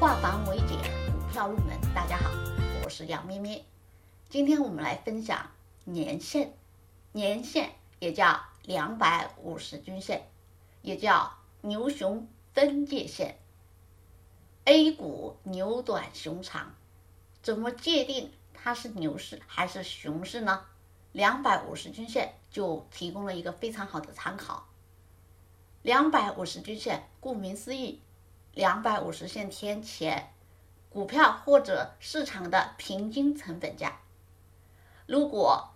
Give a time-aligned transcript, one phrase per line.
[0.00, 0.78] 化繁为简，
[1.10, 1.76] 股票入门。
[1.92, 2.30] 大家好，
[2.84, 3.64] 我是杨咩咩。
[4.28, 5.50] 今天我们来分享
[5.82, 6.54] 年线，
[7.10, 10.28] 年线也叫两百五十均线，
[10.82, 13.40] 也叫牛熊分界线。
[14.66, 16.76] A 股牛短熊长，
[17.42, 20.64] 怎么界定它是牛市还是熊市呢？
[21.10, 24.68] 两百五十均线就提供了一个非常好的参考。
[25.82, 28.00] 两百五十均线，顾名思义。
[28.58, 30.32] 两百五十线天前，
[30.90, 34.00] 股票或者市场的平均成本价。
[35.06, 35.70] 如果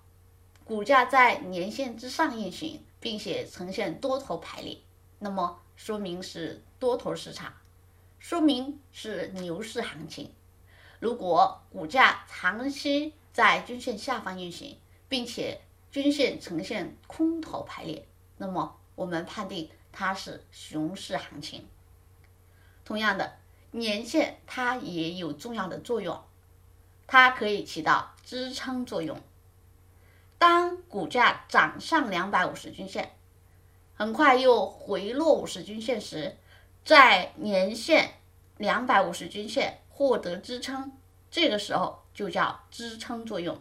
[0.64, 4.78] 股价在年线之上运行，并且呈现多头排列，
[5.20, 7.52] 那么说明是多头市场，
[8.18, 10.34] 说明是牛市行情。
[10.98, 14.76] 如果股价长期在均线下方运行，
[15.08, 15.60] 并且
[15.92, 21.68] 均线呈现空头排列，那么我们判定它是熊市行情。
[22.84, 23.36] 同样的，
[23.70, 26.22] 年线它也有重要的作用，
[27.06, 29.20] 它可以起到支撑作用。
[30.38, 33.12] 当股价涨上两百五十均线，
[33.94, 36.36] 很快又回落五十均线时，
[36.84, 38.14] 在年线
[38.56, 40.90] 两百五十均线获得支撑，
[41.30, 43.56] 这个时候就叫支撑作用。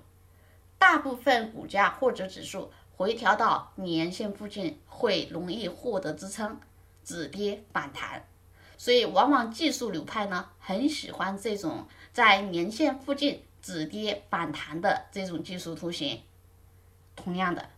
[0.80, 6.60] 大部分股价或者指数回调到年线附近，会容易获得支撑，
[7.04, 8.28] 止跌反弹。
[8.82, 16.24] 所以，往往技术流派呢，很喜欢这种在年线附近止跌反弹的这种技术图形。
[17.16, 17.70] 同样的，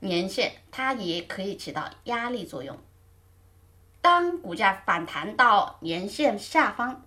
[0.00, 2.76] 年线它也可以起到压力作用。
[4.00, 7.04] 当股价反弹到年线下方，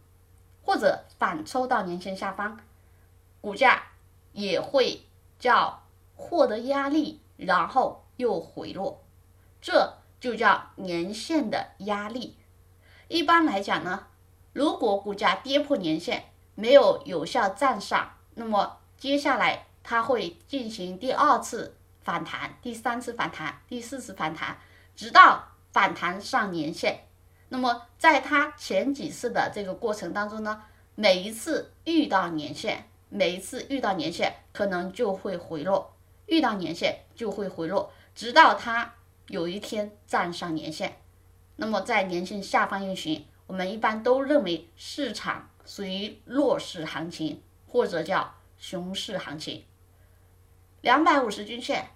[0.64, 2.58] 或者反抽到年线下方，
[3.42, 3.84] 股价
[4.32, 5.02] 也会
[5.38, 5.84] 叫
[6.16, 9.04] 获得压力，然后又回落，
[9.60, 12.38] 这就叫年线的压力。
[13.12, 14.08] 一般来讲呢，
[14.54, 24.58] 如果股价跌破年线，没有有效站上，那么接下来它会进行第二次反弹、第三次反弹、第四次反弹，
[24.96, 25.44] 直到
[25.74, 27.02] 反弹上年线。
[27.50, 30.64] 那么在它前几次的这个过程当中呢，
[30.96, 35.94] 每一次遇到年线，每一次遇到年线，可能就会回落，
[36.28, 38.94] 遇到年线就会回落，直到它
[39.28, 41.01] 有一天站上年线。
[41.62, 49.64] 那么在年线下方运行，我们一般都认为市场属于弱势行情，或者叫熊市行情。
[50.82, 51.90] 两百五十均线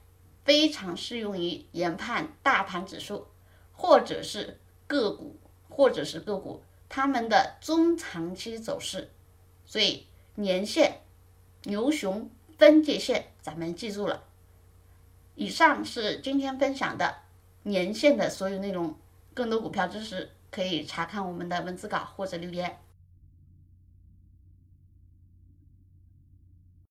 [0.43, 3.25] 非常适用于研判大盘指数，
[3.73, 9.09] 或者是个股，或者是个股它们的中长期走势。
[9.65, 10.05] 所以
[10.35, 11.01] 年线、
[11.63, 14.25] 牛熊分界线，咱们记住了。
[15.33, 17.15] 以上是今天分享的
[17.63, 18.95] 年线的所有内容。
[19.35, 22.79] 更多股票知识可以查看我们的文字稿或者留言。